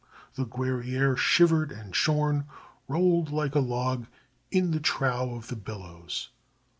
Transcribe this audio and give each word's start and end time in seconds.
The 0.33 0.47
Guerrière, 0.47 1.15
shivered 1.15 1.71
and 1.71 1.95
shorn, 1.95 2.45
rolled 2.87 3.31
like 3.31 3.53
a 3.53 3.59
log 3.59 4.07
in 4.49 4.71
the 4.71 4.79
trough 4.79 5.29
of 5.29 5.47
the 5.49 5.55
billows. 5.55 6.29